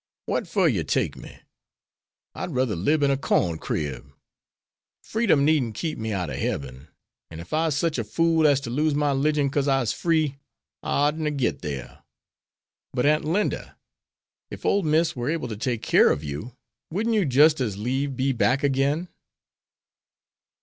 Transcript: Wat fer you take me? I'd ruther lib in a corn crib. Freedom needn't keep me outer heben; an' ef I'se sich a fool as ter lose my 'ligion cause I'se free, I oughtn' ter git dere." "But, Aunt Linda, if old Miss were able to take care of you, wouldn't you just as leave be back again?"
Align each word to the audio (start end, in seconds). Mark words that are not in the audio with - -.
Wat 0.25 0.47
fer 0.47 0.67
you 0.67 0.83
take 0.83 1.15
me? 1.15 1.37
I'd 2.33 2.55
ruther 2.55 2.75
lib 2.75 3.03
in 3.03 3.11
a 3.11 3.17
corn 3.17 3.59
crib. 3.59 4.11
Freedom 5.03 5.45
needn't 5.45 5.75
keep 5.75 5.99
me 5.99 6.11
outer 6.11 6.33
heben; 6.33 6.87
an' 7.29 7.39
ef 7.39 7.53
I'se 7.53 7.77
sich 7.77 7.99
a 7.99 8.03
fool 8.03 8.47
as 8.47 8.59
ter 8.61 8.71
lose 8.71 8.95
my 8.95 9.11
'ligion 9.11 9.51
cause 9.51 9.67
I'se 9.67 9.93
free, 9.93 10.39
I 10.81 11.07
oughtn' 11.07 11.23
ter 11.25 11.29
git 11.29 11.61
dere." 11.61 12.01
"But, 12.93 13.05
Aunt 13.05 13.25
Linda, 13.25 13.77
if 14.49 14.65
old 14.65 14.87
Miss 14.87 15.15
were 15.15 15.29
able 15.29 15.49
to 15.49 15.55
take 15.55 15.83
care 15.83 16.09
of 16.09 16.23
you, 16.23 16.57
wouldn't 16.89 17.13
you 17.13 17.23
just 17.23 17.61
as 17.61 17.77
leave 17.77 18.15
be 18.15 18.31
back 18.31 18.63
again?" 18.63 19.07